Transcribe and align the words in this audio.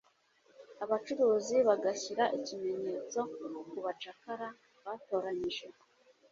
abacuruzi 0.83 1.57
bagashyira 1.67 2.23
ikimenyetso 2.37 3.19
ku 3.69 3.77
bacakara 3.85 4.47
batoranyije. 4.85 5.65